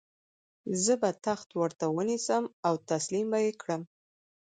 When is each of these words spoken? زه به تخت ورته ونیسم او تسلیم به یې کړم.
زه 0.83 0.93
به 1.01 1.09
تخت 1.25 1.49
ورته 1.59 1.85
ونیسم 1.95 2.43
او 2.67 2.73
تسلیم 2.89 3.25
به 3.31 3.39
یې 3.45 3.51
کړم. 3.61 3.81